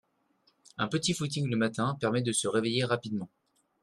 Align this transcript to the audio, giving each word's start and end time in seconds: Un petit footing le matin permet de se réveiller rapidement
Un 0.79 0.87
petit 0.87 1.13
footing 1.13 1.47
le 1.47 1.55
matin 1.57 1.95
permet 1.99 2.23
de 2.23 2.31
se 2.31 2.47
réveiller 2.47 2.85
rapidement 2.85 3.29